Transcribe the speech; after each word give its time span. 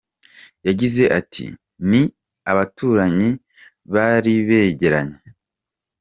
Yagize 0.67 1.03
ati 1.19 1.45
“Ni 1.89 2.01
abaturanyi 2.51 3.29
bari 3.93 4.33
begeranye. 4.47 5.19